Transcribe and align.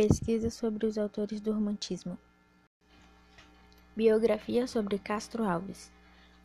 Pesquisa 0.00 0.48
sobre 0.48 0.86
os 0.86 0.96
autores 0.96 1.42
do 1.42 1.52
Romantismo. 1.52 2.16
Biografia 3.94 4.66
sobre 4.66 4.98
Castro 4.98 5.44
Alves. 5.44 5.92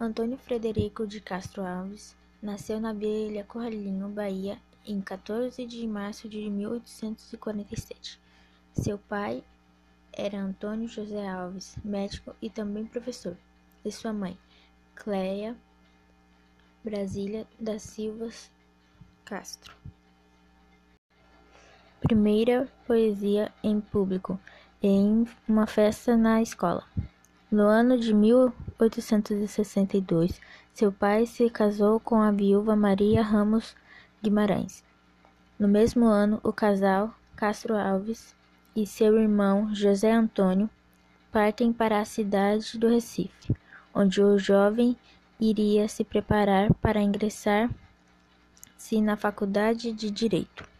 Antônio 0.00 0.36
Frederico 0.36 1.06
de 1.06 1.20
Castro 1.20 1.62
Alves 1.62 2.16
nasceu 2.42 2.80
na 2.80 2.92
Vila 2.92 3.44
Corralinho, 3.44 4.08
Bahia, 4.08 4.60
em 4.84 5.00
14 5.00 5.64
de 5.66 5.86
março 5.86 6.28
de 6.28 6.50
1847. 6.50 8.20
Seu 8.72 8.98
pai 8.98 9.44
era 10.12 10.36
Antônio 10.36 10.88
José 10.88 11.24
Alves, 11.24 11.76
médico 11.84 12.34
e 12.42 12.50
também 12.50 12.84
professor, 12.84 13.36
e 13.84 13.92
sua 13.92 14.12
mãe, 14.12 14.36
Cléia 14.96 15.56
Brasília 16.82 17.46
da 17.60 17.78
Silva 17.78 18.30
Castro. 19.24 19.76
Primeira 22.06 22.68
poesia 22.86 23.50
em 23.62 23.80
público 23.80 24.38
em 24.82 25.26
uma 25.48 25.66
festa 25.66 26.18
na 26.18 26.42
escola. 26.42 26.84
No 27.50 27.62
ano 27.62 27.98
de 27.98 28.12
1862, 28.12 30.38
seu 30.74 30.92
pai 30.92 31.24
se 31.24 31.48
casou 31.48 31.98
com 31.98 32.20
a 32.20 32.30
viúva 32.30 32.76
Maria 32.76 33.22
Ramos 33.22 33.74
Guimarães. 34.22 34.84
No 35.58 35.66
mesmo 35.66 36.04
ano, 36.04 36.38
o 36.42 36.52
casal 36.52 37.14
Castro 37.34 37.74
Alves 37.74 38.36
e 38.76 38.86
seu 38.86 39.18
irmão 39.18 39.74
José 39.74 40.12
Antônio 40.12 40.68
partem 41.32 41.72
para 41.72 42.00
a 42.00 42.04
cidade 42.04 42.78
do 42.78 42.86
Recife, 42.86 43.56
onde 43.94 44.22
o 44.22 44.38
jovem 44.38 44.94
iria 45.40 45.88
se 45.88 46.04
preparar 46.04 46.74
para 46.74 47.00
ingressar-se 47.00 49.00
na 49.00 49.16
Faculdade 49.16 49.90
de 49.90 50.10
Direito. 50.10 50.73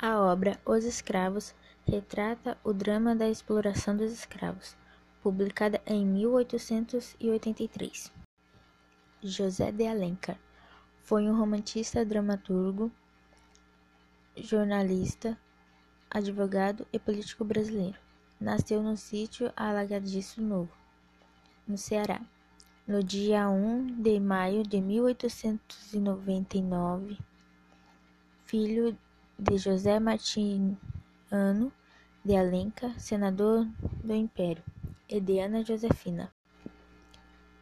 A 0.00 0.20
obra 0.20 0.60
Os 0.64 0.84
Escravos 0.84 1.52
retrata 1.84 2.56
o 2.62 2.72
drama 2.72 3.16
da 3.16 3.28
exploração 3.28 3.96
dos 3.96 4.12
escravos, 4.12 4.76
publicada 5.22 5.82
em 5.84 6.06
1883. 6.06 8.12
José 9.22 9.72
de 9.72 9.86
Alencar 9.86 10.38
foi 11.02 11.28
um 11.28 11.36
romantista, 11.36 12.04
dramaturgo, 12.04 12.92
jornalista, 14.36 15.36
advogado 16.08 16.86
e 16.92 16.98
político 16.98 17.44
brasileiro. 17.44 17.98
Nasceu 18.40 18.80
no 18.82 18.96
sítio 18.96 19.52
Alagadiço 19.56 20.40
Novo, 20.40 20.72
no 21.66 21.76
Ceará 21.76 22.20
no 22.88 23.04
dia 23.04 23.48
1 23.50 24.00
de 24.00 24.18
maio 24.18 24.62
de 24.62 24.80
1899, 24.80 27.18
filho 28.46 28.92
de 28.92 28.98
José 29.58 29.98
Martiniano 30.00 31.72
de 32.24 32.36
Alencar, 32.36 32.98
senador 32.98 33.66
do 34.02 34.14
Império, 34.14 34.62
e 35.08 35.20
de 35.20 35.38
Ana 35.38 35.64
Josefina. 35.64 36.32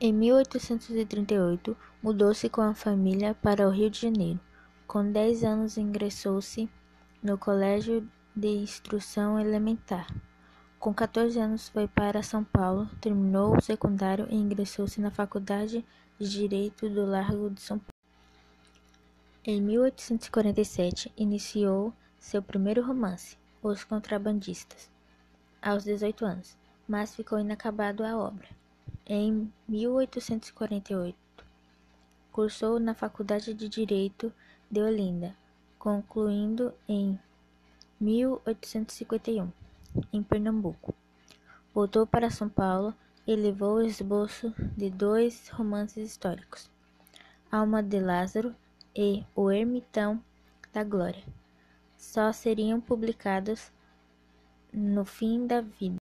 Em 0.00 0.12
1838, 0.12 1.76
mudou-se 2.02 2.48
com 2.48 2.60
a 2.60 2.74
família 2.74 3.34
para 3.34 3.66
o 3.66 3.70
Rio 3.70 3.88
de 3.88 4.00
Janeiro. 4.00 4.40
Com 4.86 5.10
10 5.10 5.44
anos, 5.44 5.78
ingressou-se 5.78 6.68
no 7.22 7.38
Colégio 7.38 8.06
de 8.34 8.48
Instrução 8.48 9.38
Elementar. 9.38 10.06
Com 10.78 10.92
14 10.92 11.38
anos 11.38 11.68
foi 11.68 11.88
para 11.88 12.22
São 12.22 12.44
Paulo, 12.44 12.88
terminou 13.00 13.56
o 13.56 13.60
secundário 13.60 14.26
e 14.30 14.36
ingressou-se 14.36 15.00
na 15.00 15.10
Faculdade 15.10 15.84
de 16.18 16.28
Direito 16.28 16.88
do 16.88 17.06
Largo 17.06 17.50
de 17.50 17.60
São 17.60 17.78
Paulo. 17.78 17.95
Em 19.48 19.62
1847, 19.62 21.12
iniciou 21.16 21.94
seu 22.18 22.42
primeiro 22.42 22.84
romance, 22.84 23.38
Os 23.62 23.84
Contrabandistas, 23.84 24.90
aos 25.62 25.84
18 25.84 26.24
anos, 26.24 26.56
mas 26.88 27.14
ficou 27.14 27.38
inacabado 27.38 28.02
a 28.02 28.16
obra. 28.18 28.48
Em 29.06 29.48
1848, 29.68 31.16
cursou 32.32 32.80
na 32.80 32.92
Faculdade 32.92 33.54
de 33.54 33.68
Direito 33.68 34.32
de 34.68 34.80
Olinda, 34.82 35.32
concluindo 35.78 36.74
em 36.88 37.16
1851 38.00 39.48
em 40.12 40.24
Pernambuco. 40.24 40.92
Voltou 41.72 42.04
para 42.04 42.30
São 42.30 42.48
Paulo 42.48 42.92
e 43.24 43.36
levou 43.36 43.76
o 43.76 43.82
esboço 43.82 44.52
de 44.76 44.90
dois 44.90 45.48
romances 45.50 46.04
históricos, 46.10 46.68
Alma 47.48 47.80
de 47.80 48.00
Lázaro 48.00 48.52
e 48.96 49.22
O 49.34 49.50
Ermitão 49.50 50.22
da 50.72 50.82
Glória. 50.82 51.22
Só 51.96 52.32
seriam 52.32 52.80
publicados 52.80 53.70
no 54.72 55.04
fim 55.04 55.46
da 55.46 55.60
vida. 55.60 55.96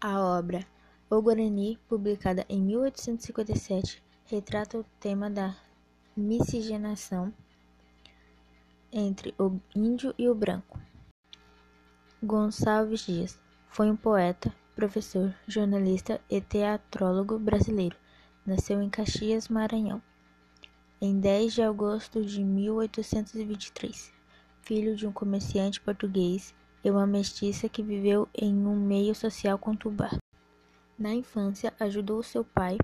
A 0.00 0.20
obra 0.20 0.66
O 1.08 1.22
Guarani, 1.22 1.78
publicada 1.88 2.44
em 2.48 2.60
1857, 2.60 4.02
retrata 4.26 4.78
o 4.78 4.84
tema 5.00 5.30
da 5.30 5.56
miscigenação 6.14 7.32
entre 8.92 9.34
o 9.38 9.58
índio 9.74 10.14
e 10.18 10.28
o 10.28 10.34
branco. 10.34 10.78
Gonçalves 12.22 13.06
Dias 13.06 13.40
foi 13.70 13.90
um 13.90 13.96
poeta, 13.96 14.54
professor, 14.74 15.34
jornalista 15.46 16.20
e 16.28 16.40
teatrólogo 16.40 17.38
brasileiro. 17.38 17.96
Nasceu 18.44 18.82
em 18.82 18.90
Caxias, 18.90 19.48
Maranhão, 19.48 20.02
em 21.00 21.20
10 21.20 21.54
de 21.54 21.62
agosto 21.62 22.24
de 22.24 22.42
1823, 22.42 24.12
filho 24.62 24.96
de 24.96 25.06
um 25.06 25.12
comerciante 25.12 25.80
português 25.80 26.54
e 26.82 26.90
uma 26.90 27.06
mestiça 27.06 27.68
que 27.68 27.82
viveu 27.82 28.28
em 28.34 28.54
um 28.66 28.76
meio 28.76 29.14
social 29.14 29.58
conturbado. 29.58 30.18
Na 30.98 31.14
infância, 31.14 31.72
ajudou 31.78 32.22
seu 32.22 32.44
pai 32.44 32.76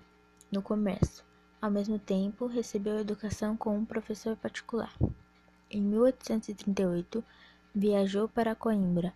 no 0.50 0.62
comércio. 0.62 1.24
Ao 1.60 1.70
mesmo 1.70 1.98
tempo, 1.98 2.46
recebeu 2.46 2.98
educação 2.98 3.56
com 3.56 3.76
um 3.76 3.84
professor 3.84 4.36
particular. 4.36 4.92
Em 5.70 5.80
1838, 5.80 7.24
viajou 7.74 8.28
para 8.28 8.54
Coimbra 8.54 9.12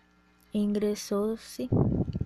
Ingressou-se 0.53 1.69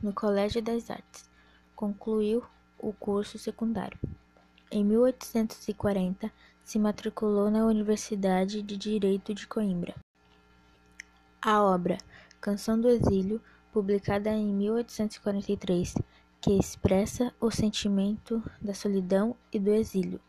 no 0.01 0.13
Colégio 0.13 0.63
das 0.63 0.89
Artes. 0.91 1.29
Concluiu 1.75 2.45
o 2.79 2.93
curso 2.93 3.37
secundário. 3.37 3.99
Em 4.71 4.85
1840, 4.85 6.33
se 6.65 6.79
matriculou 6.79 7.51
na 7.51 7.65
Universidade 7.67 8.63
de 8.63 8.77
Direito 8.77 9.35
de 9.35 9.47
Coimbra. 9.47 9.95
A 11.41 11.63
obra 11.63 11.99
Canção 12.41 12.81
do 12.81 12.89
Exílio, 12.89 13.41
publicada 13.73 14.31
em 14.31 14.53
1843, 14.53 15.95
que 16.41 16.59
expressa 16.59 17.33
o 17.41 17.53
sentimento 17.53 18.43
da 18.61 18.75
solidão 18.75 19.37
e 19.53 19.61
do 19.61 19.71
exílio. 19.73 20.21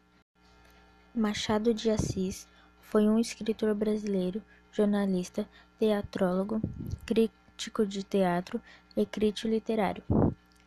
Machado 1.14 1.74
de 1.74 1.90
Assis 1.90 2.48
foi 2.82 3.10
um 3.10 3.18
escritor 3.18 3.74
brasileiro, 3.74 4.44
jornalista, 4.72 5.50
teatrólogo, 5.80 6.62
crítico 7.06 7.86
de 7.86 8.04
teatro 8.04 8.62
e 8.96 9.06
crítico 9.06 9.48
literário. 9.48 10.04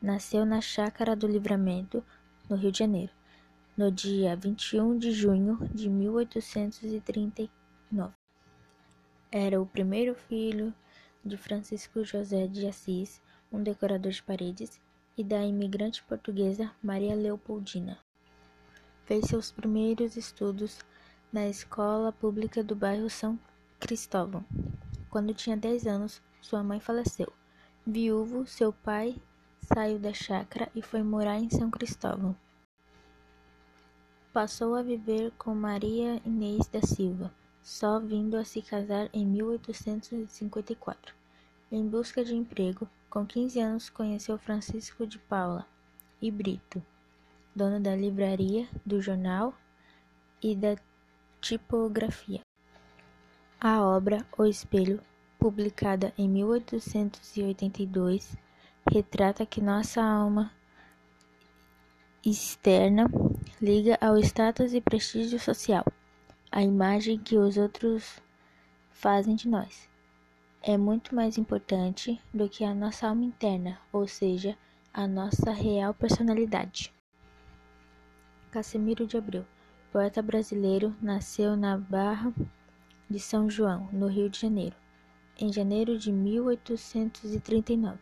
Nasceu 0.03 0.45
na 0.45 0.61
Chácara 0.61 1.15
do 1.15 1.29
Livramento, 1.29 2.03
no 2.49 2.57
Rio 2.57 2.73
de 2.73 2.79
Janeiro, 2.81 3.13
no 3.77 3.93
dia 3.93 4.35
21 4.35 4.97
de 4.97 5.13
junho 5.13 5.59
de 5.71 5.91
1839. 5.91 8.15
Era 9.31 9.61
o 9.61 9.67
primeiro 9.67 10.15
filho 10.15 10.73
de 11.23 11.37
Francisco 11.37 12.03
José 12.03 12.47
de 12.47 12.67
Assis, 12.67 13.21
um 13.53 13.63
decorador 13.63 14.13
de 14.13 14.23
paredes, 14.23 14.81
e 15.15 15.23
da 15.23 15.45
imigrante 15.45 16.03
portuguesa 16.05 16.73
Maria 16.83 17.15
Leopoldina. 17.15 17.99
Fez 19.05 19.27
seus 19.27 19.53
primeiros 19.53 20.17
estudos 20.17 20.79
na 21.31 21.47
escola 21.47 22.11
pública 22.13 22.65
do 22.65 22.75
bairro 22.75 23.11
São 23.11 23.39
Cristóvão. 23.79 24.43
Quando 25.11 25.35
tinha 25.35 25.57
10 25.57 25.87
anos, 25.87 26.23
sua 26.41 26.63
mãe 26.63 26.81
faleceu. 26.81 27.31
Viúvo, 27.87 28.47
seu 28.47 28.73
pai 28.73 29.17
saiu 29.61 29.99
da 29.99 30.15
chácara 30.15 30.71
e 30.75 30.81
foi 30.81 31.03
morar 31.03 31.39
em 31.39 31.51
São 31.51 31.71
Cristóvão. 31.71 32.35
Passou 34.37 34.75
a 34.75 34.83
viver 34.83 35.33
com 35.39 35.55
Maria 35.55 36.21
Inês 36.23 36.69
da 36.69 36.83
Silva, 36.83 37.33
só 37.63 37.99
vindo 37.99 38.37
a 38.37 38.45
se 38.45 38.61
casar 38.61 39.09
em 39.11 39.25
1854. 39.25 41.15
Em 41.73 41.89
busca 41.89 42.23
de 42.23 42.37
emprego, 42.37 42.87
com 43.09 43.25
15 43.25 43.59
anos 43.59 43.89
conheceu 43.89 44.37
Francisco 44.37 45.07
de 45.07 45.19
Paula 45.19 45.67
e 46.21 46.31
Brito, 46.31 46.83
dono 47.55 47.81
da 47.81 47.97
livraria, 47.97 48.69
do 48.85 49.01
jornal 49.01 49.55
e 50.43 50.55
da 50.55 50.77
tipografia. 51.41 52.43
A 53.59 53.81
obra 53.81 54.23
O 54.37 54.45
Espelho 54.45 55.01
publicada 55.39 56.13
em 56.19 56.29
1882, 56.29 58.37
retrata 58.93 59.47
que 59.47 59.63
nossa 59.63 60.03
alma 60.03 60.53
externa 62.23 63.09
liga 63.61 63.97
ao 64.03 64.19
status 64.19 64.75
e 64.75 64.83
prestígio 64.83 65.41
social, 65.41 65.83
a 66.53 66.63
imagem 66.63 67.19
que 67.19 67.39
os 67.39 67.57
outros 67.57 68.21
fazem 68.91 69.35
de 69.35 69.49
nós. 69.49 69.89
é 70.63 70.77
muito 70.77 71.15
mais 71.15 71.39
importante 71.39 72.21
do 72.35 72.51
que 72.51 72.65
a 72.65 72.75
nossa 72.75 73.09
alma 73.09 73.25
interna, 73.25 73.79
ou 73.91 74.07
seja, 74.07 74.59
a 74.93 75.07
nossa 75.07 75.53
real 75.53 75.95
personalidade. 75.95 76.93
Casemiro 78.51 79.07
de 79.07 79.17
Abreu, 79.17 79.47
poeta 79.91 80.21
brasileiro, 80.21 80.95
nasceu 81.01 81.57
na 81.57 81.79
Barra 81.79 82.35
de 83.09 83.19
São 83.19 83.49
João, 83.49 83.89
no 83.91 84.07
Rio 84.07 84.29
de 84.29 84.39
Janeiro, 84.39 84.77
em 85.39 85.51
janeiro 85.51 85.97
de 85.97 86.13
1839. 86.13 87.97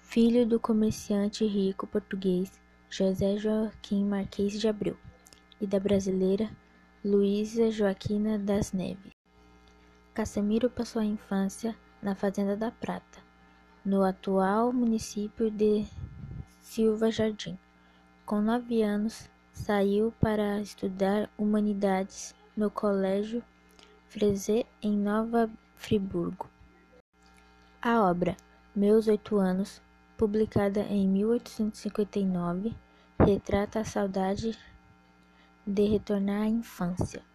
Filho 0.00 0.46
do 0.46 0.58
comerciante 0.58 1.44
rico 1.44 1.86
português 1.86 2.58
José 2.90 3.36
Joaquim 3.36 4.04
Marquês 4.04 4.58
de 4.58 4.66
Abreu 4.66 4.96
e 5.60 5.66
da 5.66 5.78
brasileira 5.78 6.50
Luísa 7.04 7.70
Joaquina 7.70 8.38
das 8.38 8.72
Neves. 8.72 9.12
Casemiro 10.14 10.70
passou 10.70 11.02
a 11.02 11.04
infância 11.04 11.76
na 12.02 12.14
Fazenda 12.14 12.56
da 12.56 12.70
Prata, 12.70 13.18
no 13.84 14.02
atual 14.02 14.72
município 14.72 15.50
de 15.50 15.86
Silva 16.60 17.10
Jardim. 17.10 17.58
Com 18.24 18.40
nove 18.40 18.82
anos, 18.82 19.30
saiu 19.52 20.12
para 20.18 20.60
estudar 20.60 21.28
humanidades 21.36 22.34
no 22.56 22.70
Colégio 22.70 23.44
Frezé, 24.08 24.64
em 24.80 24.96
Nova 24.96 25.50
Friburgo. 25.76 26.48
A 27.82 28.00
obra 28.00 28.34
Meus 28.74 29.06
Oito 29.08 29.36
Anos 29.36 29.82
publicada 30.18 30.80
em 30.80 31.08
1859, 31.08 32.74
retrata 33.20 33.78
a 33.78 33.84
saudade 33.84 34.58
de 35.64 35.84
retornar 35.84 36.42
à 36.42 36.48
infância. 36.48 37.28